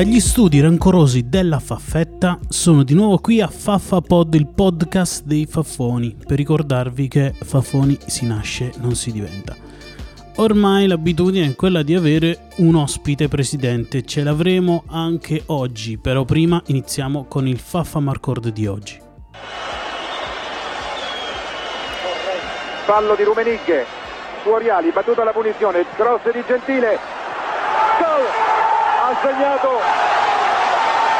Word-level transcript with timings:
Dagli 0.00 0.18
studi 0.18 0.60
rancorosi 0.60 1.28
della 1.28 1.58
Faffetta 1.58 2.38
sono 2.48 2.84
di 2.84 2.94
nuovo 2.94 3.18
qui 3.18 3.42
a 3.42 3.48
Faffa 3.48 4.00
Pod, 4.00 4.32
il 4.34 4.46
podcast 4.46 5.24
dei 5.24 5.44
Faffoni, 5.44 6.16
per 6.26 6.38
ricordarvi 6.38 7.06
che 7.06 7.34
Faffoni 7.34 7.98
si 8.06 8.24
nasce, 8.24 8.72
non 8.80 8.94
si 8.94 9.12
diventa. 9.12 9.69
Ormai 10.40 10.86
l'abitudine 10.86 11.48
è 11.48 11.54
quella 11.54 11.82
di 11.82 11.94
avere 11.94 12.48
un 12.56 12.74
ospite 12.74 13.28
presidente, 13.28 14.06
ce 14.06 14.22
l'avremo 14.22 14.84
anche 14.88 15.42
oggi, 15.46 15.98
però 15.98 16.24
prima 16.24 16.62
iniziamo 16.68 17.26
con 17.28 17.46
il 17.46 17.58
Faffa 17.58 18.00
Marcord 18.00 18.48
di 18.48 18.66
oggi. 18.66 18.98
Fallo 22.86 23.14
di 23.16 23.22
Rumenigge, 23.22 23.84
Fuoriali, 24.42 24.90
battuta 24.90 25.24
la 25.24 25.32
punizione, 25.32 25.84
cross 25.94 26.22
di 26.32 26.42
Gentile, 26.46 26.98
gol! 27.98 28.24
ha 29.02 29.16
segnato 29.22 29.68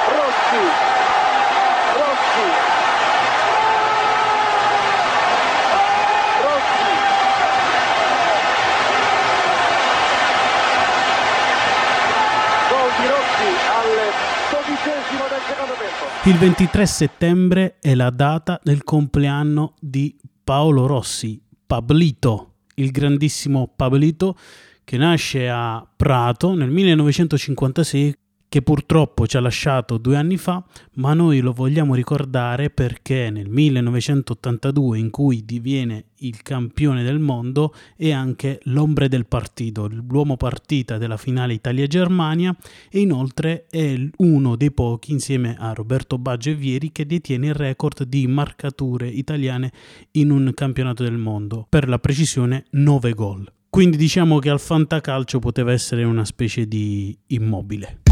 Rossi 0.09 0.65
Rossi 1.97 2.71
gol 12.71 12.91
di 13.01 13.07
Rossi 13.07 13.51
al 13.75 14.13
dodicesimo 14.51 15.27
del 15.27 15.29
secondo 15.29 15.29
tempo 15.29 15.30
il 16.25 16.37
23 16.37 16.87
settembre 16.87 17.79
è 17.81 17.95
la 17.95 18.11
data 18.11 18.61
del 18.63 18.85
compleanno 18.85 19.75
di 19.81 20.17
Paolo 20.45 20.87
Rossi 20.87 21.41
Pablito 21.67 22.51
il 22.81 22.91
grandissimo 22.91 23.73
Pablito 23.75 24.37
che 24.85 24.97
nasce 24.97 25.49
a 25.49 25.87
Prato 25.97 26.55
nel 26.55 26.71
1956 26.71 28.15
che 28.51 28.63
purtroppo 28.63 29.29
ci 29.29 29.37
ha 29.37 29.41
lasciato 29.41 29.97
due 29.97 30.17
anni 30.17 30.37
fa, 30.37 30.65
ma 30.95 31.15
noi 31.15 31.39
lo 31.39 31.53
vogliamo 31.53 31.95
ricordare 31.95 32.69
perché 32.69 33.31
nel 33.31 33.49
1982, 33.49 34.99
in 34.99 35.11
cui 35.11 35.45
diviene 35.45 36.07
il 36.17 36.43
campione 36.43 37.05
del 37.05 37.21
mondo, 37.21 37.73
è 37.97 38.11
anche 38.11 38.59
l'ombre 38.65 39.09
del 39.09 39.27
partito, 39.27 39.87
l'uomo 39.87 40.37
partita 40.37 40.99
della 40.99 41.17
finale 41.17 41.53
Italia-Germania 41.53 42.55
e 42.91 42.99
inoltre 42.99 43.67
è 43.71 43.95
uno 44.17 44.57
dei 44.57 44.73
pochi, 44.73 45.13
insieme 45.13 45.55
a 45.57 45.73
Roberto 45.73 46.19
Baggio 46.19 46.51
e 46.51 46.57
Vieri, 46.57 46.91
che 46.91 47.07
detiene 47.07 47.47
il 47.47 47.55
record 47.55 48.03
di 48.03 48.27
marcature 48.27 49.07
italiane 49.07 49.71
in 50.13 50.33
un 50.33 50.51
campionato 50.55 51.05
del 51.05 51.19
mondo, 51.19 51.67
per 51.69 51.89
la 51.89 52.01
precisione 52.01 52.65
9 52.71 53.13
gol. 53.13 53.53
Quindi 53.71 53.97
diciamo 53.97 54.41
che 54.41 54.51
al 54.51 54.59
fantacalcio 54.59 55.39
poteva 55.39 55.71
essere 55.71 56.03
una 56.03 56.25
specie 56.25 56.67
di 56.67 57.17
immobile. 57.29 58.10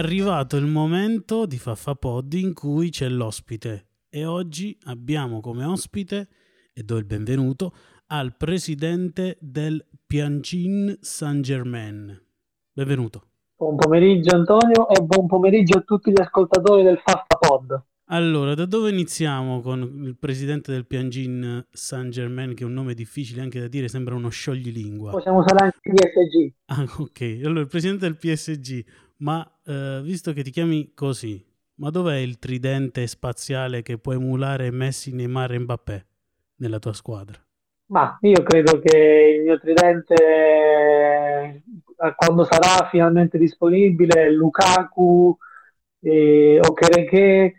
Arrivato 0.00 0.56
il 0.56 0.64
momento 0.64 1.44
di 1.44 1.58
Faffa 1.58 1.94
Pod 1.94 2.32
in 2.32 2.54
cui 2.54 2.88
c'è 2.88 3.06
l'ospite 3.06 3.88
e 4.08 4.24
oggi 4.24 4.74
abbiamo 4.84 5.40
come 5.40 5.62
ospite, 5.64 6.28
e 6.72 6.82
do 6.82 6.96
il 6.96 7.04
benvenuto, 7.04 7.74
al 8.06 8.34
presidente 8.34 9.36
del 9.40 9.84
Piancin 10.06 10.96
Saint-Germain. 10.98 12.18
Benvenuto. 12.72 13.24
Buon 13.56 13.76
pomeriggio 13.76 14.34
Antonio 14.34 14.88
e 14.88 15.02
buon 15.02 15.26
pomeriggio 15.26 15.76
a 15.76 15.82
tutti 15.82 16.10
gli 16.10 16.20
ascoltatori 16.20 16.82
del 16.82 16.98
Faffa 17.04 17.36
Pod. 17.38 17.84
Allora, 18.06 18.54
da 18.54 18.64
dove 18.64 18.88
iniziamo 18.88 19.60
con 19.60 20.02
il 20.06 20.16
presidente 20.16 20.72
del 20.72 20.86
Piangin 20.86 21.62
Saint 21.70 22.08
Germain, 22.08 22.54
che 22.54 22.64
è 22.64 22.66
un 22.66 22.72
nome 22.72 22.94
difficile 22.94 23.42
anche 23.42 23.60
da 23.60 23.68
dire, 23.68 23.86
sembra 23.86 24.14
uno 24.14 24.30
scioglilingua. 24.30 25.10
Possiamo 25.10 25.40
usare 25.40 25.64
anche 25.64 25.78
il 25.82 25.92
PSG. 25.92 26.52
Ah, 26.66 26.86
ok. 27.02 27.40
Allora, 27.44 27.60
il 27.60 27.66
presidente 27.66 28.06
del 28.06 28.16
PSG, 28.16 28.84
ma 29.20 29.46
eh, 29.64 30.00
visto 30.02 30.32
che 30.32 30.42
ti 30.42 30.50
chiami 30.50 30.92
così, 30.94 31.44
ma 31.76 31.90
dov'è 31.90 32.16
il 32.16 32.38
tridente 32.38 33.06
spaziale 33.06 33.82
che 33.82 33.98
può 33.98 34.12
emulare 34.12 34.70
Messi, 34.70 35.12
Neymar 35.12 35.52
e 35.52 35.58
Mbappé 35.58 36.06
nella 36.56 36.78
tua 36.78 36.92
squadra? 36.92 37.38
Ma 37.86 38.18
io 38.20 38.42
credo 38.42 38.78
che 38.78 39.36
il 39.36 39.42
mio 39.42 39.58
tridente, 39.58 40.14
eh, 40.14 41.62
quando 42.14 42.44
sarà 42.44 42.88
finalmente 42.88 43.36
disponibile, 43.36 44.30
Lukaku 44.32 45.36
e 46.00 46.60
Okereke 46.62 47.54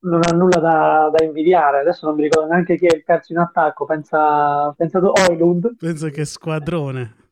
non 0.00 0.20
ha 0.26 0.34
nulla 0.34 0.58
da, 0.60 1.10
da, 1.14 1.24
invidiare. 1.24 1.80
Adesso 1.80 2.06
non 2.06 2.14
mi 2.14 2.22
ricordo 2.22 2.48
neanche 2.48 2.76
chi 2.76 2.86
è 2.86 2.96
il 2.96 3.04
terzo 3.04 3.32
in 3.32 3.38
attacco. 3.38 3.84
Pensa, 3.84 4.72
pensa 4.76 4.98
tu, 4.98 5.12
Oilund. 5.28 5.76
Penso 5.76 6.08
che 6.08 6.24
squadrone. 6.24 7.27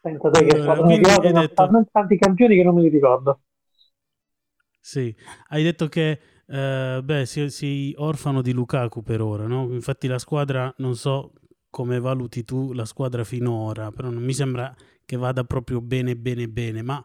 Pensa 0.00 0.30
te 0.30 0.44
che 0.44 0.60
squadrone. 0.60 0.98
Detto... 0.98 1.86
tanti 1.90 2.18
campioni 2.18 2.56
che 2.56 2.62
non 2.62 2.74
me 2.74 2.82
li 2.82 2.88
ricordo. 2.88 3.40
Sì, 4.80 5.14
hai 5.48 5.62
detto 5.62 5.88
che 5.88 6.18
eh, 6.46 7.00
beh, 7.02 7.26
sei, 7.26 7.50
sei 7.50 7.94
orfano 7.98 8.40
di 8.40 8.52
Lukaku 8.52 9.02
per 9.02 9.20
ora, 9.20 9.46
no? 9.46 9.68
Infatti 9.72 10.06
la 10.06 10.18
squadra, 10.18 10.72
non 10.78 10.94
so 10.94 11.32
come 11.68 12.00
valuti 12.00 12.44
tu 12.44 12.72
la 12.72 12.86
squadra 12.86 13.22
finora, 13.24 13.90
però 13.90 14.08
non 14.08 14.22
mi 14.22 14.32
sembra 14.32 14.74
che 15.04 15.16
vada 15.16 15.44
proprio 15.44 15.82
bene, 15.82 16.16
bene, 16.16 16.48
bene. 16.48 16.82
Ma 16.82 17.04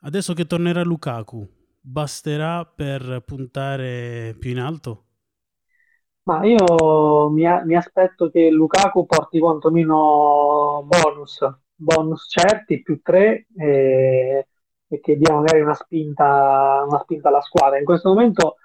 adesso 0.00 0.34
che 0.34 0.46
tornerà 0.46 0.82
Lukaku, 0.82 1.46
basterà 1.80 2.64
per 2.64 3.22
puntare 3.24 4.34
più 4.38 4.50
in 4.50 4.58
alto? 4.58 5.04
Ma 6.24 6.44
io 6.44 7.30
mi, 7.30 7.44
mi 7.64 7.76
aspetto 7.76 8.28
che 8.28 8.50
Lukaku 8.50 9.06
porti 9.06 9.38
quantomeno 9.38 10.84
bonus, 10.84 11.38
bonus 11.78 12.26
certi, 12.28 12.82
più 12.82 13.00
tre. 13.02 13.46
E 13.56 14.46
e 14.88 15.00
che 15.00 15.16
dia 15.16 15.34
magari 15.34 15.60
una 15.60 15.74
spinta, 15.74 16.84
una 16.86 17.00
spinta 17.00 17.28
alla 17.28 17.42
squadra. 17.42 17.78
In 17.78 17.84
questo 17.84 18.08
momento 18.08 18.56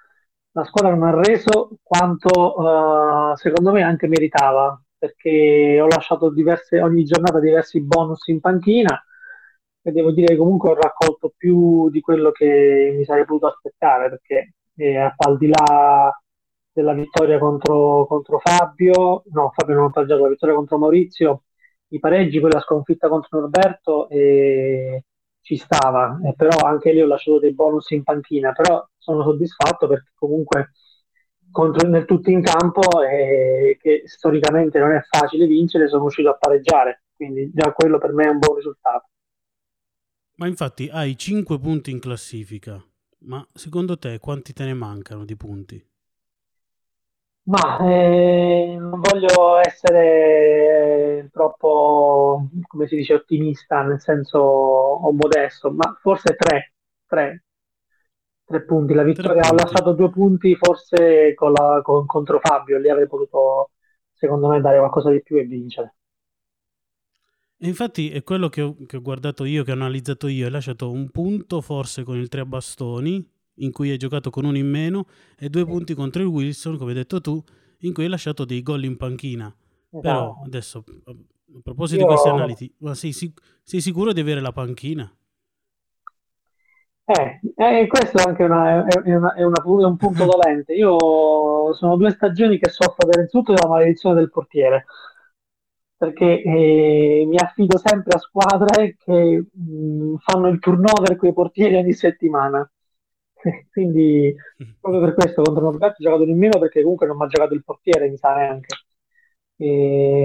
la 0.52 0.64
squadra 0.64 0.94
non 0.94 1.08
ha 1.08 1.20
reso 1.20 1.78
quanto 1.82 2.60
uh, 2.60 3.36
secondo 3.36 3.72
me 3.72 3.82
anche 3.82 4.08
meritava, 4.08 4.80
perché 4.96 5.80
ho 5.80 5.86
lasciato 5.86 6.30
diverse, 6.30 6.80
ogni 6.80 7.04
giornata 7.04 7.40
diversi 7.40 7.80
bonus 7.82 8.26
in 8.28 8.40
panchina 8.40 9.02
e 9.82 9.92
devo 9.92 10.12
dire 10.12 10.28
che 10.28 10.36
comunque 10.36 10.70
ho 10.70 10.74
raccolto 10.74 11.32
più 11.36 11.90
di 11.90 12.00
quello 12.00 12.30
che 12.32 12.94
mi 12.96 13.04
sarei 13.04 13.24
potuto 13.26 13.48
aspettare, 13.48 14.08
perché 14.08 14.54
eh, 14.76 14.96
al 14.96 15.36
di 15.36 15.48
là 15.48 16.18
della 16.72 16.92
vittoria 16.94 17.38
contro, 17.38 18.06
contro 18.06 18.38
Fabio, 18.38 19.24
no, 19.32 19.52
Fabio 19.54 19.74
non 19.74 19.84
ha 19.86 19.90
pareggiato, 19.90 20.22
la 20.22 20.28
vittoria 20.28 20.54
contro 20.54 20.78
Maurizio, 20.78 21.42
i 21.88 21.98
pareggi, 21.98 22.40
quella 22.40 22.60
sconfitta 22.60 23.08
contro 23.08 23.40
Norberto 23.40 24.08
e 24.08 25.04
ci 25.40 25.56
stava, 25.56 26.18
eh, 26.24 26.34
però 26.34 26.66
anche 26.66 26.92
lì 26.92 27.02
ho 27.02 27.06
lasciato 27.06 27.38
dei 27.38 27.52
bonus 27.52 27.90
in 27.90 28.02
panchina, 28.02 28.52
però 28.52 28.84
sono 28.96 29.22
soddisfatto 29.22 29.86
perché 29.86 30.12
comunque 30.14 30.70
contro, 31.50 31.88
nel 31.88 32.04
tutto 32.06 32.30
in 32.30 32.42
campo 32.42 33.02
eh, 33.02 33.76
che 33.80 34.02
storicamente 34.06 34.78
non 34.78 34.92
è 34.92 35.00
facile 35.02 35.46
vincere, 35.46 35.88
sono 35.88 36.04
uscito 36.04 36.30
a 36.30 36.36
pareggiare, 36.36 37.04
quindi 37.14 37.50
già 37.52 37.72
quello 37.72 37.98
per 37.98 38.12
me 38.12 38.24
è 38.24 38.30
un 38.30 38.38
buon 38.38 38.56
risultato. 38.56 39.08
Ma 40.36 40.46
infatti 40.48 40.88
hai 40.90 41.16
5 41.16 41.60
punti 41.60 41.90
in 41.90 42.00
classifica, 42.00 42.82
ma 43.20 43.46
secondo 43.52 43.96
te 43.98 44.18
quanti 44.18 44.52
te 44.52 44.64
ne 44.64 44.74
mancano 44.74 45.24
di 45.24 45.36
punti? 45.36 45.93
Ma 47.46 47.78
eh, 47.80 48.76
non 48.78 49.00
voglio 49.00 49.58
essere 49.58 51.28
troppo, 51.30 52.48
come 52.66 52.86
si 52.86 52.96
dice, 52.96 53.14
ottimista, 53.14 53.82
nel 53.82 54.00
senso 54.00 54.38
o 54.38 55.12
modesto, 55.12 55.70
ma 55.70 55.98
forse 56.00 56.36
tre, 56.36 56.72
tre, 57.06 57.44
tre 58.46 58.64
punti. 58.64 58.94
La 58.94 59.02
vittoria 59.02 59.42
ha 59.42 59.52
lasciato 59.52 59.92
due 59.92 60.08
punti, 60.08 60.56
forse 60.56 61.34
con 61.34 61.52
la, 61.52 61.82
con, 61.82 62.06
contro 62.06 62.40
Fabio, 62.40 62.78
lì 62.78 62.88
avrei 62.88 63.06
potuto, 63.06 63.72
secondo 64.14 64.48
me, 64.48 64.62
dare 64.62 64.78
qualcosa 64.78 65.10
di 65.10 65.22
più 65.22 65.36
e 65.36 65.44
vincere. 65.44 65.96
E 67.58 67.66
infatti 67.66 68.10
è 68.10 68.22
quello 68.22 68.48
che 68.48 68.62
ho, 68.62 68.74
che 68.86 68.96
ho 68.96 69.02
guardato 69.02 69.44
io, 69.44 69.64
che 69.64 69.70
ho 69.70 69.74
analizzato 69.74 70.28
io, 70.28 70.46
hai 70.46 70.50
lasciato 70.50 70.90
un 70.90 71.10
punto 71.10 71.60
forse 71.60 72.04
con 72.04 72.16
il 72.16 72.28
tre 72.28 72.46
bastoni, 72.46 73.26
in 73.56 73.70
cui 73.72 73.90
hai 73.90 73.96
giocato 73.96 74.30
con 74.30 74.44
uno 74.44 74.56
in 74.56 74.68
meno 74.68 75.06
e 75.38 75.48
due 75.48 75.64
punti 75.64 75.94
contro 75.94 76.22
il 76.22 76.28
Wilson, 76.28 76.76
come 76.76 76.90
hai 76.90 76.96
detto 76.96 77.20
tu, 77.20 77.42
in 77.80 77.92
cui 77.92 78.04
hai 78.04 78.10
lasciato 78.10 78.44
dei 78.44 78.62
gol 78.62 78.84
in 78.84 78.96
panchina. 78.96 79.54
Esatto. 79.90 80.00
Però 80.00 80.40
adesso, 80.44 80.84
a 81.04 81.14
proposito 81.62 82.00
Io... 82.00 82.06
di 82.06 82.12
queste 82.12 82.28
analisi, 82.30 82.74
ma 82.78 82.94
sei, 82.94 83.12
sei, 83.12 83.80
sicuro 83.80 84.12
di 84.12 84.20
avere 84.20 84.40
la 84.40 84.52
panchina? 84.52 85.10
Eh, 87.06 87.40
eh, 87.56 87.86
questo 87.86 88.16
è 88.18 88.22
anche 88.26 88.44
una- 88.44 88.86
è 88.86 89.14
una- 89.14 89.34
è 89.34 89.42
una- 89.42 89.62
un 89.64 89.96
punto 89.96 90.24
dolente. 90.24 90.72
Io 90.74 91.72
sono 91.74 91.96
due 91.96 92.10
stagioni 92.10 92.58
che 92.58 92.70
soffro 92.70 93.06
innanzitutto 93.12 93.52
della 93.52 93.68
maledizione 93.68 94.14
del 94.16 94.30
portiere, 94.30 94.86
perché 95.96 96.42
eh, 96.42 97.24
mi 97.26 97.36
affido 97.36 97.78
sempre 97.78 98.14
a 98.16 98.18
squadre 98.18 98.96
che 98.98 99.46
mh, 99.52 100.16
fanno 100.18 100.48
il 100.48 100.58
turnover 100.58 101.16
con 101.16 101.28
i 101.28 101.32
portieri 101.34 101.76
ogni 101.76 101.92
settimana. 101.92 102.68
Quindi, 103.70 104.34
proprio 104.80 105.00
per 105.02 105.14
questo 105.14 105.42
contro 105.42 105.62
Norberto 105.64 105.96
ho 106.00 106.04
giocato 106.04 106.24
di 106.24 106.32
meno 106.34 106.58
perché 106.58 106.82
comunque 106.82 107.06
non 107.06 107.16
mi 107.16 107.24
ha 107.24 107.28
giocato 107.28 107.54
il 107.54 107.64
portiere, 107.64 108.08
mi 108.08 108.16
sa 108.16 108.34
neanche. 108.34 108.82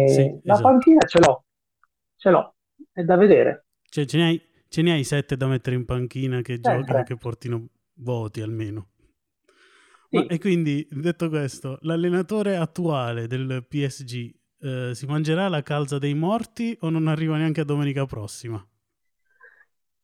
Sì, 0.04 0.22
E 0.24 0.40
la 0.44 0.60
esatto. 0.60 0.60
panchina 0.60 1.06
ce 1.06 1.20
l'ho, 1.20 1.46
ce 2.16 2.30
l'ho, 2.32 2.56
è 2.92 3.04
da 3.04 3.16
vedere, 3.16 3.66
Cioè, 3.90 4.06
ce 4.06 4.18
ne 4.18 4.24
hai, 4.24 4.42
ce 4.70 4.82
ne 4.82 4.92
hai 4.94 5.04
sette 5.04 5.36
da 5.36 5.46
mettere 5.48 5.76
in 5.76 5.84
panchina 5.86 6.42
che 6.42 6.60
giochino 6.62 7.02
e 7.02 7.04
sempre. 7.04 7.04
che 7.04 7.18
portino 7.18 7.68
voti 7.96 8.42
almeno. 8.42 8.88
Ma 10.12 10.22
Sì. 10.22 10.28
e 10.28 10.40
quindi, 10.40 10.88
detto 10.92 11.30
questo, 11.30 11.78
l'allenatore 11.82 12.58
attuale 12.58 13.28
del 13.28 13.66
PSG 13.68 14.34
eh, 14.62 14.92
si 14.96 15.06
mangerà 15.06 15.48
la 15.48 15.62
calza 15.62 15.98
dei 16.00 16.14
morti 16.16 16.76
o 16.82 16.90
non 16.90 17.08
arriva 17.08 17.38
neanche 17.38 17.62
a 17.62 17.66
domenica 17.66 18.06
prossima? 18.06 18.64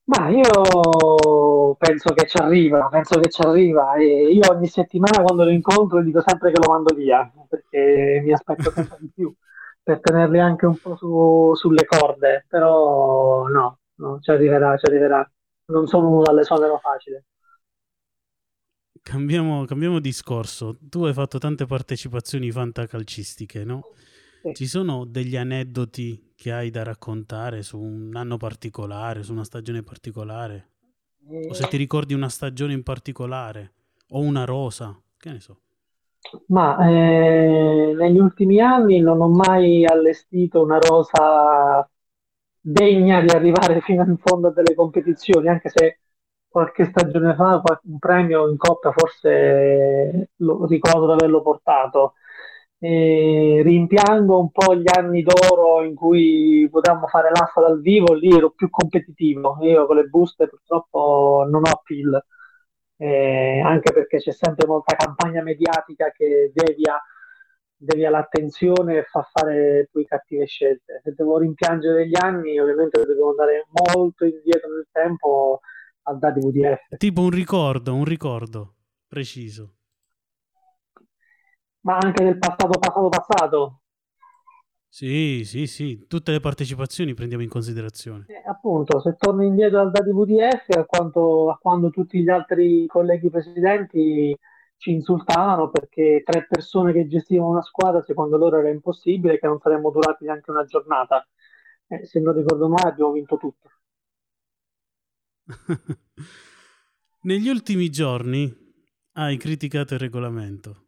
Ma 0.08 0.30
io 0.30 1.76
penso 1.78 2.14
che 2.14 2.28
ci 2.28 2.38
arriva, 2.38 2.88
penso 2.90 3.20
che 3.20 3.30
ci 3.30 3.42
arriva 3.42 3.96
e 3.96 4.32
io 4.34 4.52
ogni 4.52 4.68
settimana 4.68 5.24
quando 5.24 5.44
lo 5.44 5.50
incontro 5.50 6.04
dico 6.04 6.22
sempre 6.26 6.52
che 6.52 6.60
lo 6.64 6.72
mando 6.72 6.94
via, 6.94 7.32
perché 7.50 8.22
mi 8.24 8.32
aspetto 8.32 8.70
sempre 8.72 8.98
di 9.00 9.10
più, 9.14 9.34
per 9.82 10.00
tenerli 10.02 10.40
anche 10.40 10.68
un 10.68 10.78
po' 10.78 10.96
su- 10.96 11.56
sulle 11.56 11.86
corde, 11.86 12.46
però 12.48 13.48
no, 13.48 13.80
no, 13.96 14.20
ci 14.22 14.30
arriverà, 14.30 14.78
ci 14.78 14.86
arriverà. 14.86 15.28
Non 15.68 15.88
sono 15.88 16.10
uno 16.10 16.22
dall'esonero 16.22 16.78
facile. 16.78 17.26
Cambiamo, 19.02 19.64
cambiamo 19.66 20.00
discorso. 20.00 20.78
Tu 20.82 21.06
hai 21.06 21.14
fatto 21.14 21.38
tante 21.38 21.66
partecipazioni 21.66 22.52
fantacalcistiche, 22.52 23.64
no? 23.64 23.86
Sì. 24.46 24.54
Ci 24.54 24.68
sono 24.68 25.06
degli 25.06 25.36
aneddoti 25.36 26.34
che 26.36 26.52
hai 26.52 26.70
da 26.70 26.84
raccontare 26.84 27.64
su 27.64 27.80
un 27.80 28.16
anno 28.16 28.38
particolare, 28.38 29.24
su 29.24 29.32
una 29.32 29.44
stagione 29.44 29.82
particolare? 29.82 30.70
O 31.50 31.54
se 31.56 31.68
ti 31.68 31.78
ricordi 31.78 32.14
una 32.14 32.30
stagione 32.30 32.74
in 32.74 32.84
particolare? 32.84 33.74
O 34.10 34.20
una 34.20 34.46
rosa? 34.46 34.96
Che 35.18 35.32
ne 35.32 35.40
so. 35.40 35.62
Ma 36.48 36.78
eh, 36.88 37.96
negli 37.98 38.20
ultimi 38.20 38.60
anni 38.60 39.00
non 39.00 39.20
ho 39.20 39.30
mai 39.30 39.84
allestito 39.84 40.62
una 40.62 40.78
rosa 40.78 41.90
degna 42.62 43.22
di 43.22 43.30
arrivare 43.30 43.82
fino 43.82 44.04
in 44.04 44.18
fondo 44.18 44.50
a 44.50 44.52
delle 44.52 44.76
competizioni, 44.76 45.48
anche 45.48 45.70
se 45.70 46.02
qualche 46.48 46.86
stagione 46.86 47.34
fa 47.34 47.64
un 47.84 47.98
premio 47.98 48.48
in 48.48 48.58
Coppa 48.58 48.92
forse 48.92 50.30
lo, 50.36 50.68
ricordo 50.68 51.08
di 51.08 51.12
averlo 51.14 51.42
portato. 51.42 52.14
E 52.86 53.64
rimpiango 53.64 54.40
un 54.40 54.52
po' 54.52 54.76
gli 54.76 54.86
anni 54.96 55.24
d'oro 55.24 55.82
in 55.82 55.96
cui 55.96 56.68
potevamo 56.70 57.08
fare 57.08 57.32
l'asta 57.32 57.60
dal 57.60 57.82
vivo, 57.82 58.14
lì 58.14 58.30
ero 58.30 58.52
più 58.52 58.70
competitivo. 58.70 59.58
Io 59.62 59.88
con 59.88 59.96
le 59.96 60.04
buste 60.04 60.48
purtroppo 60.48 61.48
non 61.50 61.64
ho 61.66 61.72
appeal, 61.72 62.24
eh, 62.98 63.60
anche 63.60 63.92
perché 63.92 64.20
c'è 64.20 64.32
sempre 64.32 64.68
molta 64.68 64.96
campagna 64.96 65.42
mediatica 65.42 66.12
che 66.12 66.52
devia, 66.54 67.02
devia 67.76 68.12
l'attenzione 68.12 68.98
e 69.00 69.04
fa 69.06 69.28
fare 69.32 69.90
poi 69.92 70.06
cattive 70.06 70.46
scelte. 70.46 71.02
Se 71.02 71.16
devo 71.18 71.40
rimpiangere 71.40 72.08
gli 72.08 72.16
anni, 72.22 72.60
ovviamente 72.60 73.04
devo 73.04 73.32
andare 73.32 73.66
molto 73.96 74.26
indietro 74.26 74.72
nel 74.72 74.88
tempo 74.92 75.62
al 76.04 76.20
VDF. 76.20 76.98
Tipo 76.98 77.22
un 77.22 77.32
ricordo, 77.32 77.96
un 77.96 78.06
ricordo 78.06 78.76
preciso. 79.08 79.72
Ma 81.86 81.98
anche 81.98 82.24
del 82.24 82.40
passato, 82.40 82.80
passato, 82.80 83.10
passato. 83.10 83.80
Sì, 84.90 85.44
sì, 85.46 85.68
sì, 85.68 86.06
tutte 86.08 86.32
le 86.32 86.40
partecipazioni 86.40 87.14
prendiamo 87.14 87.44
in 87.44 87.50
considerazione. 87.50 88.26
Eh, 88.28 88.42
appunto, 88.48 89.00
se 89.02 89.16
torno 89.18 89.44
indietro 89.44 89.82
al 89.82 89.92
VDF, 89.92 90.70
a, 90.78 90.86
quanto- 90.86 91.50
a 91.52 91.58
quando 91.58 91.90
tutti 91.90 92.24
gli 92.24 92.30
altri 92.30 92.88
colleghi 92.88 93.30
presidenti 93.30 94.36
ci 94.78 94.92
insultavano 94.92 95.70
perché 95.70 96.24
tre 96.26 96.48
persone 96.50 96.92
che 96.92 97.08
gestivano 97.08 97.52
una 97.52 97.62
squadra, 97.62 98.02
secondo 98.02 98.38
loro 98.38 98.58
era 98.58 98.70
impossibile, 98.70 99.38
che 99.38 99.48
non 99.48 99.60
saremmo 99.60 99.92
durati 99.92 100.26
neanche 100.26 100.50
una 100.50 100.66
giornata. 100.66 101.28
Eh, 101.88 102.06
se 102.06 102.20
non 102.20 102.34
ricordo 102.34 102.68
male, 102.68 102.90
abbiamo 102.90 103.12
vinto 103.12 103.38
tutto. 103.38 103.70
Negli 107.24 107.50
ultimi 107.50 107.90
giorni 107.90 108.52
hai 109.14 109.38
criticato 109.38 109.94
il 109.94 110.00
regolamento. 110.00 110.85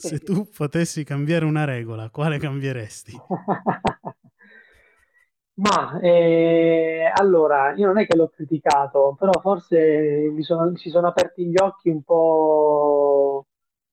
Se 0.00 0.20
tu 0.20 0.48
potessi 0.48 1.02
cambiare 1.02 1.44
una 1.44 1.64
regola, 1.64 2.08
quale 2.08 2.38
cambieresti? 2.38 3.12
Ma 5.54 5.98
eh, 5.98 7.10
allora, 7.12 7.74
io 7.74 7.86
non 7.86 7.98
è 7.98 8.06
che 8.06 8.16
l'ho 8.16 8.28
criticato, 8.28 9.16
però 9.18 9.32
forse 9.40 10.30
mi 10.32 10.44
sono, 10.44 10.76
si 10.76 10.88
sono 10.88 11.08
aperti 11.08 11.46
gli 11.46 11.56
occhi 11.60 11.88
un 11.88 12.02
po' 12.04 13.46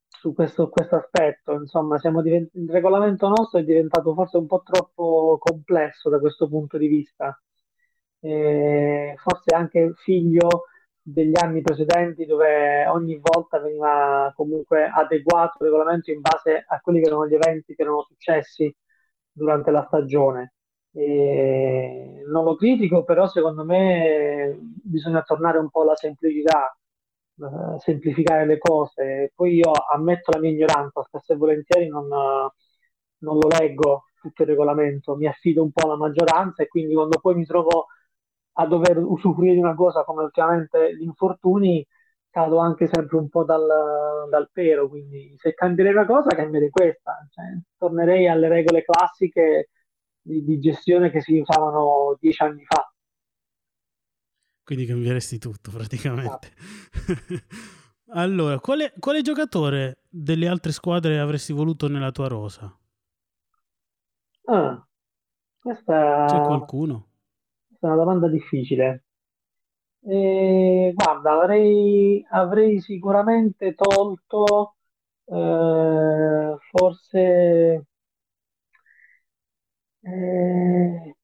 su 0.07 0.31
questo, 0.35 0.69
questo 0.69 0.97
aspetto. 0.97 1.53
Insomma, 1.53 1.97
divent- 2.21 2.53
il 2.53 2.69
regolamento 2.69 3.27
nostro 3.27 3.57
è 3.59 3.63
diventato 3.63 4.13
forse 4.13 4.37
un 4.37 4.45
po' 4.45 4.61
troppo 4.63 5.39
complesso 5.39 6.09
da 6.09 6.19
questo 6.19 6.47
punto 6.47 6.77
di 6.77 6.87
vista. 6.87 7.35
Eh, 8.19 9.15
forse 9.17 9.55
anche 9.55 9.93
figlio 9.95 10.65
degli 11.07 11.33
anni 11.39 11.61
precedenti 11.61 12.25
dove 12.25 12.87
ogni 12.87 13.19
volta 13.21 13.59
veniva 13.59 14.33
comunque 14.35 14.89
adeguato 14.91 15.57
il 15.59 15.69
regolamento 15.69 16.09
in 16.11 16.19
base 16.19 16.65
a 16.67 16.79
quelli 16.81 16.99
che 16.99 17.07
erano 17.07 17.27
gli 17.27 17.35
eventi 17.35 17.75
che 17.75 17.83
erano 17.83 18.01
successi 18.03 18.75
durante 19.31 19.69
la 19.71 19.83
stagione. 19.85 20.53
E 20.91 22.23
non 22.27 22.43
lo 22.43 22.55
critico, 22.55 23.03
però 23.03 23.27
secondo 23.27 23.63
me 23.65 24.57
bisogna 24.59 25.21
tornare 25.21 25.59
un 25.59 25.69
po' 25.69 25.81
alla 25.83 25.95
semplicità, 25.95 26.75
eh, 27.37 27.79
semplificare 27.79 28.45
le 28.47 28.57
cose. 28.57 29.31
Poi 29.35 29.55
io 29.55 29.71
ammetto 29.71 30.31
la 30.31 30.39
mia 30.39 30.51
ignoranza, 30.51 31.03
spesso 31.03 31.33
e 31.33 31.35
volentieri 31.37 31.87
non, 31.87 32.07
non 32.07 33.37
lo 33.37 33.47
leggo 33.59 34.05
tutto 34.19 34.41
il 34.43 34.47
regolamento, 34.47 35.15
mi 35.15 35.27
affido 35.27 35.61
un 35.61 35.71
po' 35.71 35.85
alla 35.85 35.97
maggioranza 35.97 36.63
e 36.63 36.67
quindi 36.67 36.93
quando 36.95 37.19
poi 37.19 37.35
mi 37.35 37.45
trovo 37.45 37.87
a 38.57 38.65
dover 38.67 38.97
usufruire 38.99 39.53
di 39.53 39.59
una 39.59 39.75
cosa 39.75 40.03
come 40.03 40.23
ultimamente 40.23 40.95
gli 40.95 41.03
infortuni, 41.03 41.85
cado 42.29 42.57
anche 42.57 42.87
sempre 42.87 43.17
un 43.17 43.29
po' 43.29 43.43
dal, 43.43 43.65
dal 44.29 44.49
pero, 44.51 44.89
quindi 44.89 45.35
se 45.37 45.53
cambierei 45.53 45.93
una 45.93 46.05
cosa 46.05 46.35
cambierei 46.35 46.69
questa, 46.69 47.25
cioè, 47.31 47.45
tornerei 47.77 48.27
alle 48.27 48.47
regole 48.47 48.83
classiche 48.83 49.69
di, 50.21 50.43
di 50.43 50.59
gestione 50.59 51.11
che 51.11 51.21
si 51.21 51.39
usavano 51.39 52.17
dieci 52.19 52.43
anni 52.43 52.63
fa. 52.65 52.89
Quindi 54.63 54.85
cambieresti 54.85 55.37
tutto 55.37 55.71
praticamente. 55.71 56.51
Esatto. 56.91 57.43
allora, 58.13 58.59
quale, 58.59 58.93
quale 58.99 59.21
giocatore 59.21 59.99
delle 60.09 60.47
altre 60.47 60.71
squadre 60.71 61.19
avresti 61.19 61.53
voluto 61.53 61.87
nella 61.87 62.11
tua 62.11 62.27
rosa? 62.27 62.75
Ah, 64.47 64.85
C'è 66.25 66.39
questa, 66.39 66.41
qualcuno? 66.41 67.07
Questa 67.75 67.87
è 67.87 67.89
una 67.91 67.95
domanda 68.03 68.27
difficile. 68.29 69.03
E, 70.07 70.93
guarda, 70.95 71.31
avrei, 71.41 72.25
avrei 72.29 72.79
sicuramente 72.79 73.73
tolto 73.75 74.75
eh, 75.25 76.57
forse 76.71 77.85
eh, 80.03 81.15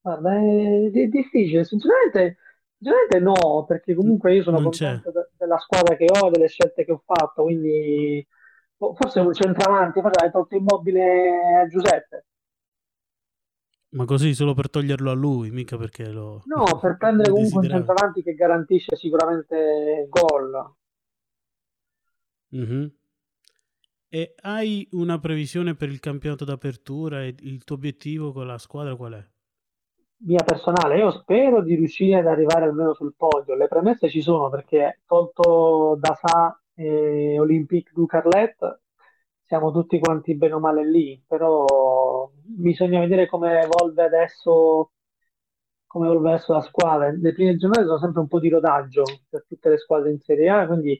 Guarda, 0.00 0.34
è, 0.34 0.90
è 0.90 1.06
difficile, 1.06 1.64
sinceramente, 1.64 2.38
sinceramente 2.76 3.20
no, 3.20 3.64
perché 3.66 3.94
comunque 3.94 4.34
io 4.34 4.42
sono 4.42 4.58
non 4.58 4.70
contento 4.70 5.10
de- 5.12 5.30
della 5.36 5.58
squadra 5.58 5.94
che 5.96 6.06
ho, 6.10 6.28
delle 6.30 6.48
scelte 6.48 6.84
che 6.84 6.92
ho 6.92 7.02
fatto, 7.04 7.44
quindi 7.44 8.26
fo- 8.76 8.94
forse 8.94 9.20
un 9.20 9.32
centravanti, 9.32 10.00
forse 10.00 10.24
hai 10.24 10.30
tolto 10.32 10.56
immobile 10.56 11.60
a 11.62 11.66
Giuseppe. 11.68 12.26
Ma 13.92 14.06
così 14.06 14.34
solo 14.34 14.54
per 14.54 14.70
toglierlo 14.70 15.10
a 15.10 15.14
lui, 15.14 15.50
mica 15.50 15.76
perché 15.76 16.08
lo, 16.10 16.42
No, 16.46 16.78
per 16.80 16.96
prendere 16.96 17.30
comunque 17.30 17.60
un 17.60 17.68
centravanti 17.68 18.22
che 18.22 18.34
garantisce 18.34 18.96
sicuramente 18.96 20.06
gol. 20.08 20.74
Mhm. 22.48 22.90
E 24.08 24.34
hai 24.42 24.86
una 24.92 25.18
previsione 25.18 25.74
per 25.74 25.88
il 25.88 26.00
campionato 26.00 26.44
d'apertura 26.44 27.22
e 27.22 27.34
il 27.40 27.64
tuo 27.64 27.76
obiettivo 27.76 28.32
con 28.32 28.46
la 28.46 28.58
squadra 28.58 28.96
qual 28.96 29.12
è? 29.12 29.26
Mia 30.24 30.42
personale, 30.44 30.98
io 30.98 31.10
spero 31.10 31.62
di 31.62 31.74
riuscire 31.74 32.18
ad 32.18 32.26
arrivare 32.26 32.66
almeno 32.66 32.94
sul 32.94 33.14
podio. 33.16 33.56
Le 33.56 33.68
premesse 33.68 34.08
ci 34.08 34.22
sono 34.22 34.48
perché 34.48 35.00
tolto 35.06 35.96
da 35.98 36.14
Sa 36.14 36.62
e 36.74 37.38
Olympique 37.38 37.92
du 37.94 38.06
Carlet 38.06 38.81
siamo 39.52 39.70
tutti 39.70 39.98
quanti 39.98 40.34
bene 40.34 40.54
o 40.54 40.60
male 40.60 40.88
lì, 40.88 41.22
però 41.26 42.30
bisogna 42.42 43.00
vedere 43.00 43.28
come 43.28 43.60
evolve 43.60 44.02
adesso 44.02 44.92
come 45.86 46.06
evolve 46.06 46.30
adesso 46.30 46.54
la 46.54 46.62
squadra. 46.62 47.10
Le 47.10 47.34
prime 47.34 47.56
giornate 47.58 47.84
sono 47.84 47.98
sempre 47.98 48.20
un 48.22 48.28
po' 48.28 48.40
di 48.40 48.48
rodaggio 48.48 49.02
per 49.28 49.44
tutte 49.46 49.68
le 49.68 49.76
squadre 49.76 50.10
in 50.10 50.20
Serie 50.20 50.48
A, 50.48 50.66
quindi 50.66 50.98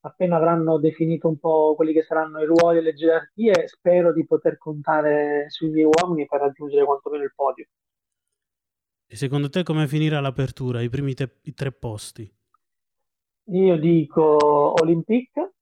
appena 0.00 0.34
avranno 0.34 0.78
definito 0.78 1.28
un 1.28 1.38
po' 1.38 1.76
quelli 1.76 1.92
che 1.92 2.02
saranno 2.02 2.40
i 2.40 2.44
ruoli 2.44 2.78
e 2.78 2.80
le 2.80 2.92
gerarchie, 2.92 3.68
spero 3.68 4.12
di 4.12 4.26
poter 4.26 4.58
contare 4.58 5.44
sui 5.50 5.70
miei 5.70 5.86
uomini 5.88 6.26
per 6.26 6.40
raggiungere 6.40 6.84
quantomeno 6.84 7.22
il 7.22 7.32
podio. 7.32 7.66
E 9.06 9.14
secondo 9.14 9.48
te 9.48 9.62
come 9.62 9.86
finirà 9.86 10.18
l'apertura, 10.18 10.80
i 10.80 10.88
primi 10.88 11.14
te- 11.14 11.36
i 11.42 11.54
tre 11.54 11.70
posti? 11.70 12.28
Io 13.44 13.76
dico 13.78 14.74
Olympique, 14.82 15.52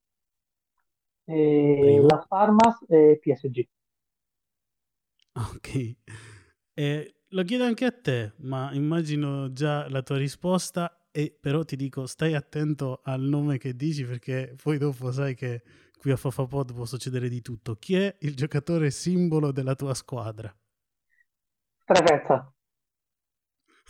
eh, 1.31 2.01
Las 2.03 2.27
Palmas 2.27 2.85
e 2.89 3.21
PSG. 3.23 3.69
Ok. 5.33 5.97
Eh, 6.75 7.15
lo 7.29 7.43
chiedo 7.45 7.65
anche 7.65 7.85
a 7.85 7.93
te, 7.93 8.33
ma 8.39 8.73
immagino 8.73 9.53
già 9.53 9.89
la 9.89 10.03
tua 10.03 10.17
risposta 10.17 11.07
e 11.13 11.37
però 11.39 11.65
ti 11.65 11.77
dico 11.77 12.07
stai 12.07 12.35
attento 12.35 13.01
al 13.05 13.21
nome 13.21 13.59
che 13.59 13.75
dici 13.75 14.05
perché 14.05 14.55
poi 14.61 14.79
dopo 14.79 15.11
sai 15.13 15.35
che 15.35 15.63
qui 15.99 16.11
a 16.11 16.17
Fafapod 16.17 16.75
può 16.75 16.85
succedere 16.85 17.29
di 17.29 17.41
tutto. 17.41 17.77
Chi 17.77 17.97
è 17.97 18.17
il 18.21 18.35
giocatore 18.35 18.91
simbolo 18.91 19.53
della 19.53 19.75
tua 19.75 19.95
squadra? 19.95 20.55
Strefezza. 21.85 22.53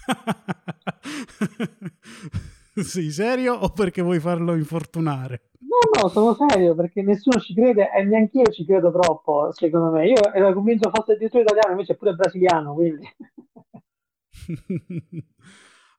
Sei 2.85 3.11
serio 3.11 3.55
o 3.55 3.71
perché 3.71 4.03
vuoi 4.03 4.21
farlo 4.21 4.55
infortunare? 4.55 5.51
No, 5.61 6.03
no, 6.03 6.09
sono 6.09 6.37
serio 6.49 6.75
perché 6.75 7.03
nessuno 7.03 7.39
ci 7.41 7.55
crede 7.55 7.91
e 7.93 8.03
neanche 8.05 8.39
io 8.39 8.51
ci 8.51 8.65
credo 8.65 8.91
troppo, 8.91 9.53
secondo 9.53 9.91
me. 9.91 10.09
Io 10.09 10.33
ero 10.33 10.53
convinto 10.53 10.91
fosse 10.91 11.13
addirittura 11.13 11.43
italiano, 11.43 11.73
invece 11.73 11.93
è 11.93 11.97
pure 11.97 12.15
brasiliano, 12.15 12.75
quindi... 12.75 13.09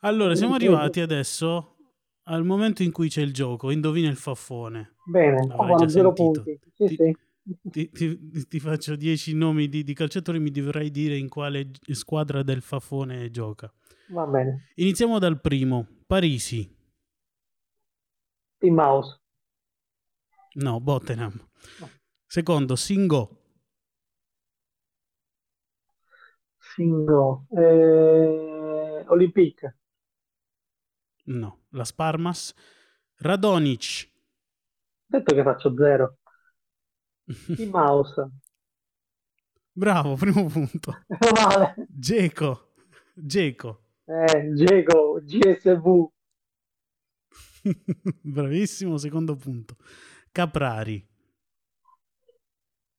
allora, 0.02 0.36
siamo 0.36 0.56
arrivati 0.56 1.00
adesso 1.00 1.76
al 2.24 2.44
momento 2.44 2.84
in 2.84 2.92
cui 2.92 3.10
c'è 3.10 3.22
il 3.22 3.34
gioco, 3.34 3.72
indovina 3.72 4.10
il 4.10 4.18
faffone. 4.18 4.96
Bene, 5.06 5.48
oh, 5.56 5.88
zero 5.88 6.14
punti. 6.14 6.60
Sì, 6.76 6.88
ti, 6.88 6.96
sì. 6.96 7.18
Ti, 7.44 7.90
ti, 7.90 8.48
ti, 8.48 8.60
faccio 8.60 8.96
dieci 8.96 9.34
nomi 9.34 9.68
di, 9.68 9.84
di 9.84 9.94
calciatori, 9.94 10.40
mi 10.40 10.52
dovrai 10.52 10.92
dire 10.92 11.18
in 11.18 11.28
quale 11.28 11.72
squadra 11.92 12.44
del 12.44 12.62
Fafone 12.62 13.32
gioca. 13.32 13.72
Va 14.10 14.26
bene. 14.26 14.68
Iniziamo 14.76 15.18
dal 15.18 15.42
primo, 15.42 15.88
Parisi. 16.12 16.70
Mouse. 18.64 19.18
No, 20.56 20.82
Bottenham. 20.82 21.40
No. 21.80 21.90
Secondo, 22.28 22.76
Singo. 22.76 23.30
Singo. 26.60 27.48
Eh, 27.58 29.06
Olympique. 29.08 29.78
No, 31.28 31.62
Las 31.70 31.94
Parmas. 31.94 32.54
Radonic. 33.20 34.12
Detto 35.06 35.34
che 35.34 35.44
faccio 35.44 35.74
zero. 35.76 36.18
Team 37.56 37.70
Mouse. 37.70 38.30
Bravo, 39.72 40.16
primo 40.16 40.46
punto. 40.48 41.06
Male. 41.08 41.76
Geco. 41.88 42.74
Geco. 43.14 43.81
Eh, 44.12 44.54
Geco, 44.56 45.22
GSV. 45.24 46.12
Bravissimo, 48.22 48.98
secondo 48.98 49.38
punto. 49.38 49.78
Caprari. 50.34 51.08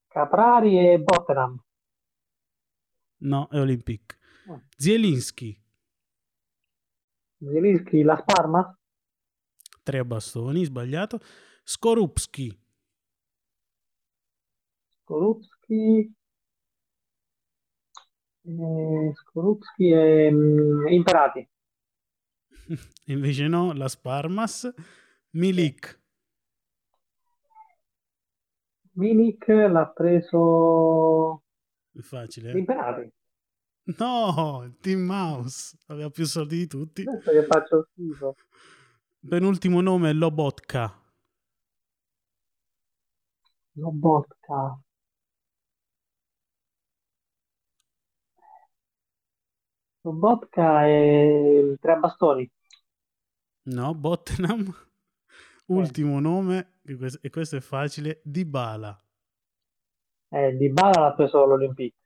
Caprari 0.08 0.78
e 0.78 0.98
Bottenham. 0.98 1.62
No, 3.18 3.46
è 3.50 3.60
Olympic. 3.60 4.18
Oh. 4.46 4.62
Zielinski. 4.74 5.62
Zielinski, 7.36 8.02
La 8.02 8.16
Sparma? 8.16 8.74
Tre 9.82 9.98
a 9.98 10.04
bastoni, 10.06 10.64
sbagliato. 10.64 11.20
Skorupski. 11.62 12.58
Skorupski. 14.88 16.10
Eh, 18.44 19.12
Skorupski 19.14 19.90
e 19.90 20.28
um, 20.28 20.88
Imperati. 20.88 21.48
Invece 23.06 23.46
no, 23.48 23.72
La 23.72 23.88
Sparmas. 23.88 24.72
Milik. 25.30 26.00
Milik 28.94 29.48
l'ha 29.48 29.86
preso... 29.86 31.42
È 31.92 32.00
facile. 32.00 32.52
Eh? 32.52 32.58
Imperati. 32.58 33.12
No, 33.84 34.76
Team 34.80 35.00
Mouse 35.00 35.76
aveva 35.86 36.10
più 36.10 36.24
soldi 36.24 36.58
di 36.58 36.66
tutti. 36.66 37.02
Adesso 37.06 37.30
che 37.30 37.44
faccio 37.44 37.88
schifo. 37.90 38.36
Penultimo 39.26 39.80
nome 39.80 40.10
è 40.10 40.12
Lobotka. 40.12 41.00
Lobotka. 43.72 44.78
Lobotka 50.02 50.86
e 50.86 51.76
tre 51.80 51.96
bastoni. 51.96 52.50
No, 53.64 53.94
Bottenham. 53.94 54.72
Ultimo 55.66 56.18
nome, 56.20 56.80
e 56.82 57.30
questo 57.30 57.56
è 57.56 57.60
facile, 57.60 58.20
Dybala. 58.24 59.00
Eh, 60.28 60.56
Dybala 60.56 61.00
l'ha 61.00 61.14
preso 61.14 61.46
l'Olympique. 61.46 61.98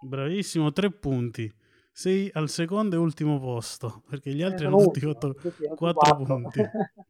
Bravissimo, 0.00 0.70
tre 0.72 0.92
punti. 0.92 1.52
Sei 1.90 2.28
al 2.34 2.48
secondo 2.48 2.96
e 2.96 2.98
ultimo 2.98 3.40
posto, 3.40 4.02
perché 4.08 4.34
gli 4.34 4.42
altri 4.42 4.64
eh, 4.64 4.68
hanno 4.68 4.82
tutti 4.82 5.00
fatto 5.00 5.34
quattro 5.76 6.16
punti. 6.16 6.60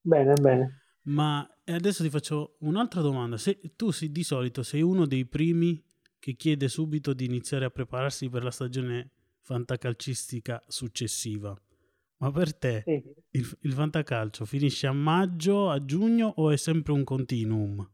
bene, 0.00 0.32
bene. 0.34 0.80
Ma 1.02 1.48
adesso 1.64 2.02
ti 2.02 2.10
faccio 2.10 2.56
un'altra 2.60 3.00
domanda. 3.00 3.36
Se, 3.36 3.60
tu 3.76 3.90
sei, 3.90 4.10
di 4.10 4.24
solito 4.24 4.62
sei 4.62 4.82
uno 4.82 5.06
dei 5.06 5.24
primi 5.24 5.82
che 6.26 6.34
chiede 6.34 6.66
subito 6.66 7.12
di 7.12 7.24
iniziare 7.24 7.66
a 7.66 7.70
prepararsi 7.70 8.28
per 8.28 8.42
la 8.42 8.50
stagione 8.50 9.10
fantacalcistica 9.42 10.60
successiva. 10.66 11.56
Ma 12.16 12.32
per 12.32 12.52
te 12.58 12.82
sì. 12.84 13.00
il, 13.30 13.58
il 13.60 13.72
fantacalcio 13.72 14.44
finisce 14.44 14.88
a 14.88 14.92
maggio, 14.92 15.70
a 15.70 15.84
giugno 15.84 16.32
o 16.34 16.50
è 16.50 16.56
sempre 16.56 16.94
un 16.94 17.04
continuum? 17.04 17.88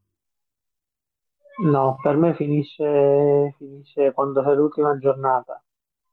No, 1.65 1.99
per 2.03 2.17
me 2.17 2.35
finisce, 2.35 3.55
finisce 3.59 4.13
quando 4.13 4.43
c'è 4.43 4.55
l'ultima 4.55 4.97
giornata. 4.97 5.63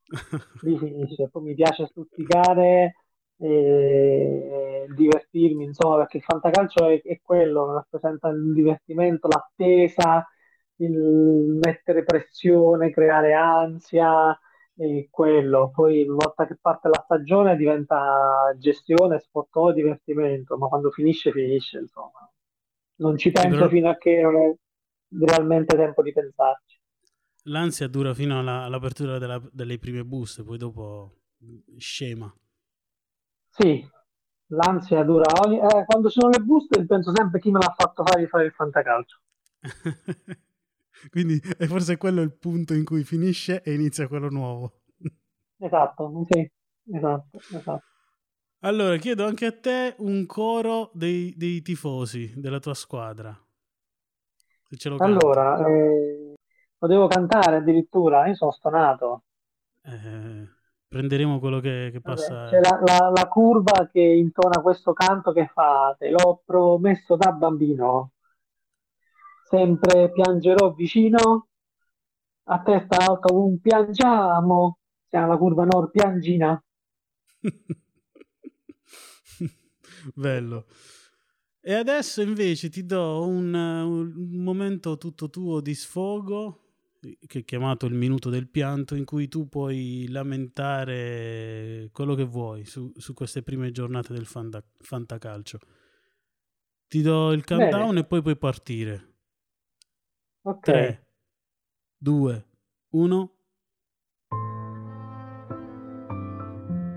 Lì 0.64 0.78
finisce. 0.78 1.30
Poi 1.30 1.42
mi 1.42 1.56
piace 1.56 1.86
stuzzicare 1.86 2.96
e 3.38 4.88
divertirmi, 4.94 5.64
insomma, 5.64 5.96
perché 6.00 6.18
il 6.18 6.24
fantacalcio 6.24 6.86
è, 6.86 7.02
è 7.02 7.22
quello, 7.24 7.72
rappresenta 7.76 8.28
il 8.28 8.52
divertimento, 8.52 9.30
l'attesa, 9.30 10.28
il 10.80 11.60
mettere 11.62 12.04
pressione, 12.04 12.92
creare 12.92 13.34
ansia, 13.34 14.38
e 14.80 15.10
quello. 15.12 15.72
Poi 15.74 16.04
una 16.04 16.16
volta 16.26 16.48
che 16.48 16.58
parte 16.60 16.88
la 16.88 17.02
stagione 17.04 17.58
diventa 17.58 18.56
gestione, 18.58 19.20
sport 19.20 19.74
divertimento, 19.74 20.58
ma 20.58 20.68
quando 20.68 20.90
finisce, 20.90 21.32
finisce, 21.32 21.80
insomma. 21.80 22.32
Non 22.96 23.18
ci 23.18 23.32
penso 23.32 23.58
però... 23.58 23.70
fino 23.70 23.90
a 23.90 23.98
che 23.98 24.22
non 24.22 24.36
è 24.36 24.56
realmente 25.26 25.76
tempo 25.76 26.02
di 26.02 26.14
pensarci. 26.14 26.80
L'ansia 27.44 27.88
dura 27.88 28.14
fino 28.14 28.40
alla, 28.40 28.64
all'apertura 28.64 29.18
della, 29.18 29.42
delle 29.52 29.78
prime 29.80 30.04
buste, 30.06 30.44
poi 30.44 30.58
dopo 30.58 31.16
scema. 31.78 32.34
Sì, 33.50 33.86
l'ansia 34.48 35.04
dura 35.04 35.26
ogni... 35.46 35.58
eh, 35.58 35.86
quando 35.86 36.10
sono 36.10 36.30
le 36.30 36.40
buste 36.40 36.86
penso 36.86 37.12
sempre 37.14 37.40
chi 37.40 37.52
me 37.52 37.60
l'ha 37.60 37.74
fatto 37.76 38.04
fare 38.06 38.22
di 38.22 38.28
fare 38.28 38.46
il 38.46 38.52
fantacalcio. 38.52 39.20
Quindi 41.10 41.40
è 41.58 41.66
forse 41.66 41.98
quello 41.98 42.22
il 42.22 42.34
punto 42.34 42.74
in 42.74 42.84
cui 42.84 43.04
finisce 43.04 43.62
e 43.62 43.74
inizia 43.74 44.08
quello 44.08 44.30
nuovo. 44.30 44.82
Esatto, 45.58 46.26
sì, 46.30 46.50
esatto, 46.94 47.38
esatto. 47.38 47.84
Allora, 48.62 48.98
chiedo 48.98 49.26
anche 49.26 49.46
a 49.46 49.58
te 49.58 49.96
un 50.00 50.26
coro 50.26 50.92
dei, 50.94 51.34
dei 51.38 51.62
tifosi 51.62 52.34
della 52.36 52.60
tua 52.60 52.74
squadra. 52.74 53.38
Se 54.68 54.76
ce 54.76 54.90
lo 54.90 54.98
allora, 55.00 55.66
eh, 55.66 56.34
lo 56.78 56.88
devo 56.88 57.08
cantare 57.08 57.58
addirittura, 57.58 58.28
io 58.28 58.36
sono 58.36 58.52
stonato. 58.52 59.24
Eh, 59.82 60.48
prenderemo 60.88 61.40
quello 61.40 61.60
che, 61.60 61.90
che 61.92 62.02
passa. 62.02 62.34
Vabbè, 62.34 62.50
c'è 62.50 62.60
la, 62.60 62.80
la, 62.86 63.12
la, 63.16 63.28
curva 63.28 63.88
che 63.92 64.02
intona 64.02 64.62
questo 64.62 64.94
canto 64.94 65.32
che 65.32 65.50
fa, 65.54 65.96
te 65.98 66.10
l'ho 66.10 66.42
promesso 66.46 67.16
da 67.16 67.32
bambino 67.32 68.12
sempre 69.50 70.12
piangerò 70.12 70.74
vicino, 70.74 71.48
a 72.44 72.62
testa 72.62 72.98
alta 72.98 73.34
un 73.34 73.60
piangiamo, 73.60 74.78
siamo 75.08 75.26
alla 75.26 75.38
curva 75.38 75.66
nord 75.66 75.92
piangina. 75.92 76.64
Bello. 80.14 80.66
E 81.62 81.74
adesso 81.74 82.22
invece 82.22 82.70
ti 82.70 82.86
do 82.86 83.26
un, 83.26 83.54
un, 83.54 84.42
momento 84.42 84.98
tutto 84.98 85.30
tuo 85.30 85.60
di 85.60 85.76
sfogo 85.76 86.64
che 87.00 87.40
è 87.40 87.46
chiamato 87.46 87.86
il 87.86 87.94
minuto 87.94 88.30
del 88.30 88.50
pianto, 88.50 88.96
in 88.96 89.06
cui 89.06 89.28
tu 89.30 89.48
puoi 89.48 90.06
lamentare 90.10 91.90
quello 91.94 92.14
che 92.14 92.26
vuoi 92.26 92.66
su, 92.66 92.92
su 92.98 93.14
queste 93.14 93.42
prime 93.42 93.72
giornate 93.72 94.14
del 94.14 94.26
fanta, 94.26 94.62
fantacalcio. 94.80 95.60
Ti 96.88 97.02
do 97.02 97.32
il 97.32 97.46
countdown 97.46 97.88
Bene. 97.90 98.00
e 98.00 98.06
poi 98.06 98.22
puoi 98.22 98.38
partire. 98.38 99.19
Ok. 100.42 100.60
3, 100.62 101.06
2, 101.98 102.46
1. 102.92 103.30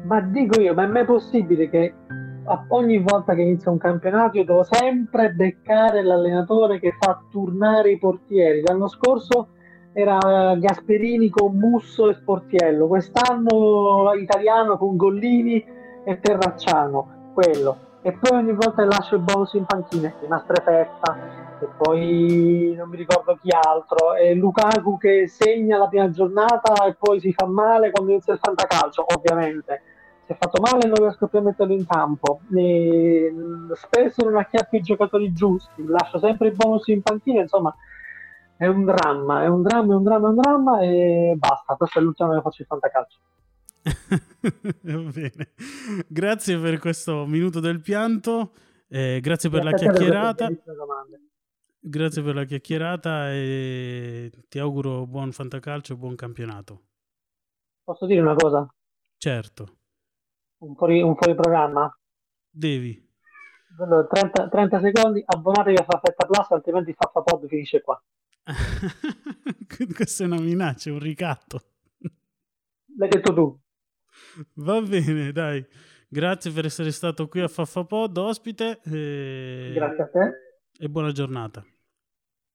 Ma 0.04 0.20
dico 0.20 0.60
io, 0.60 0.74
ma 0.74 0.84
è 0.84 0.86
mai 0.86 1.04
possibile 1.04 1.68
che 1.68 1.94
ogni 2.68 2.98
volta 2.98 3.34
che 3.34 3.42
inizia 3.42 3.70
un 3.70 3.78
campionato 3.78 4.36
io 4.36 4.44
devo 4.44 4.62
sempre 4.62 5.30
beccare 5.30 6.02
l'allenatore 6.02 6.78
che 6.78 6.92
fa 7.00 7.24
turnare 7.30 7.92
i 7.92 7.98
portieri? 7.98 8.62
L'anno 8.62 8.88
scorso 8.88 9.48
era 9.92 10.54
Gasperini 10.56 11.28
con 11.28 11.56
Musso 11.56 12.10
e 12.10 12.14
Sportiello, 12.14 12.86
quest'anno 12.86 14.12
italiano 14.14 14.76
con 14.76 14.96
Gollini 14.96 15.64
e 16.04 16.20
Terracciano, 16.20 17.30
quello. 17.34 17.90
E 18.02 18.12
poi 18.12 18.38
ogni 18.38 18.52
volta 18.52 18.84
lascio 18.84 19.16
il 19.16 19.22
bonus 19.22 19.52
in 19.54 19.64
panchina, 19.64 20.12
di 20.20 20.26
Mastrefetta, 20.26 21.41
e 21.62 21.68
poi 21.76 22.74
non 22.76 22.88
mi 22.88 22.96
ricordo 22.96 23.38
chi 23.40 23.50
altro, 23.50 24.14
e 24.14 24.34
Lukaku 24.34 24.98
che 24.98 25.28
segna 25.28 25.78
la 25.78 25.88
prima 25.88 26.10
giornata 26.10 26.86
e 26.86 26.96
poi 26.98 27.20
si 27.20 27.32
fa 27.32 27.46
male 27.46 27.90
quando 27.90 28.12
inizia 28.12 28.32
il 28.32 28.40
fantacalcio, 28.42 29.04
ovviamente. 29.14 29.82
Si 30.24 30.32
è 30.32 30.36
fatto 30.38 30.60
male 30.60 30.84
e 30.84 30.86
non 30.88 30.96
riesco 30.96 31.26
più 31.26 31.38
a 31.38 31.42
metterlo 31.42 31.72
in 31.72 31.86
campo. 31.86 32.40
E 32.54 33.32
spesso 33.74 34.24
non 34.24 34.36
acchiappo 34.36 34.76
i 34.76 34.80
giocatori 34.80 35.32
giusti, 35.32 35.84
lascio 35.86 36.18
sempre 36.18 36.48
il 36.48 36.56
bonus 36.56 36.86
in 36.88 37.02
panchina, 37.02 37.42
insomma 37.42 37.74
è 38.56 38.66
un 38.66 38.84
dramma, 38.84 39.42
è 39.42 39.48
un 39.48 39.62
dramma, 39.62 39.92
è 39.92 39.96
un 39.96 40.02
dramma, 40.04 40.26
è 40.26 40.30
un 40.30 40.36
dramma 40.36 40.80
e 40.80 41.34
basta, 41.36 41.74
questo 41.74 41.98
è 41.98 42.02
l'ultimo 42.02 42.32
che 42.32 42.40
faccio 42.40 42.62
il 42.62 42.68
fantacalcio. 42.68 43.18
Va 44.82 45.10
bene. 45.10 45.52
Grazie 46.06 46.58
per 46.58 46.78
questo 46.78 47.26
minuto 47.26 47.58
del 47.58 47.80
pianto, 47.80 48.52
eh, 48.88 49.18
grazie 49.20 49.50
per 49.50 49.62
grazie 49.62 49.86
la 49.86 49.92
chiacchierata. 49.92 50.48
Grazie 51.84 52.22
per 52.22 52.36
la 52.36 52.44
chiacchierata 52.44 53.32
e 53.32 54.30
ti 54.48 54.60
auguro 54.60 55.04
buon 55.04 55.32
fantacalcio 55.32 55.94
e 55.94 55.96
buon 55.96 56.14
campionato. 56.14 56.82
Posso 57.82 58.06
dire 58.06 58.20
una 58.20 58.36
cosa? 58.36 58.72
Certo. 59.16 59.78
Un 60.58 60.76
fuori, 60.76 61.02
un 61.02 61.16
fuori 61.16 61.34
programma? 61.34 61.92
Devi. 62.48 63.10
30, 63.76 64.48
30 64.48 64.80
secondi, 64.80 65.24
abbonatevi 65.26 65.76
a 65.76 65.82
Faffetta 65.82 66.24
Plus, 66.24 66.50
altrimenti 66.52 66.94
Faffapod 66.94 67.48
finisce 67.48 67.80
qua. 67.80 68.00
Questa 69.96 70.22
è 70.22 70.26
una 70.28 70.38
minaccia, 70.38 70.92
un 70.92 71.00
ricatto. 71.00 71.62
L'hai 72.96 73.08
detto 73.08 73.34
tu. 73.34 73.58
Va 74.54 74.80
bene, 74.80 75.32
dai. 75.32 75.66
Grazie 76.06 76.52
per 76.52 76.66
essere 76.66 76.92
stato 76.92 77.26
qui 77.26 77.40
a 77.40 77.48
Faffapod, 77.48 78.16
ospite. 78.18 78.78
E... 78.84 79.72
Grazie 79.74 80.02
a 80.04 80.08
te. 80.08 80.51
E 80.82 80.88
buona 80.88 81.12
giornata. 81.12 81.64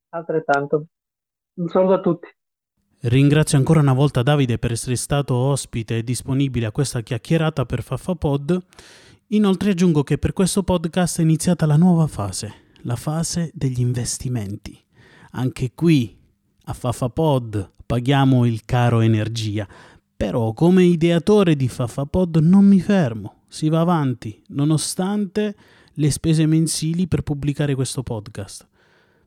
Altrettanto. 0.09 0.87
Un 1.59 1.69
saluto 1.69 1.93
a 1.93 2.01
tutti. 2.01 2.27
Ringrazio 3.03 3.57
ancora 3.57 3.79
una 3.79 3.93
volta 3.93 4.21
Davide 4.21 4.57
per 4.57 4.73
essere 4.73 4.97
stato 4.97 5.33
ospite 5.33 5.99
e 5.99 6.03
disponibile 6.03 6.65
a 6.65 6.73
questa 6.73 6.99
chiacchierata 6.99 7.65
per 7.65 7.81
Faffapod. 7.81 8.65
Inoltre 9.27 9.69
aggiungo 9.69 10.03
che 10.03 10.17
per 10.17 10.33
questo 10.33 10.63
podcast 10.63 11.19
è 11.19 11.21
iniziata 11.21 11.65
la 11.65 11.77
nuova 11.77 12.07
fase, 12.07 12.53
la 12.81 12.97
fase 12.97 13.49
degli 13.53 13.79
investimenti. 13.79 14.77
Anche 15.31 15.71
qui 15.73 16.19
a 16.65 16.73
FafaPod 16.73 17.75
paghiamo 17.85 18.45
il 18.45 18.65
caro 18.65 18.99
energia, 18.99 19.65
però 20.17 20.51
come 20.51 20.83
ideatore 20.83 21.55
di 21.55 21.69
FafaPod 21.69 22.39
non 22.39 22.65
mi 22.65 22.81
fermo, 22.81 23.43
si 23.47 23.69
va 23.69 23.79
avanti, 23.79 24.43
nonostante 24.47 25.55
le 25.99 26.11
spese 26.11 26.45
mensili 26.45 27.07
per 27.07 27.21
pubblicare 27.21 27.75
questo 27.75 28.03
podcast. 28.03 28.67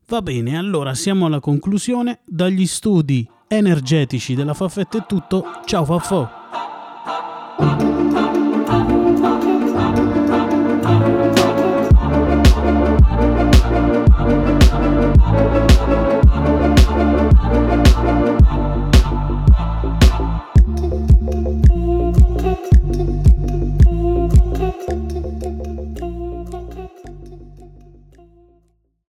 Va 0.07 0.23
bene, 0.23 0.57
allora 0.59 0.95
siamo 0.95 1.27
alla 1.27 1.41
conclusione. 1.41 2.21
Dagli 2.25 2.67
studi 2.67 3.29
energetici 3.47 4.35
della 4.35 4.55
Fafetta 4.55 4.99
è 4.99 5.07
tutto. 5.07 5.45
Ciao 5.65 5.85
Faffo! 5.85 6.29